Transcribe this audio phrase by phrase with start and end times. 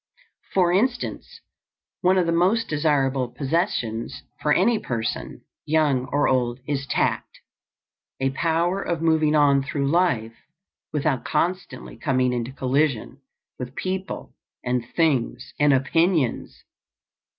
[0.55, 1.41] For instance,
[2.01, 7.37] one of the most desirable possessions for any person, young or old, is tact
[8.19, 10.33] a power of moving on through life
[10.91, 13.21] without constantly coming into collision
[13.59, 14.33] with people
[14.63, 16.63] and things and opinions.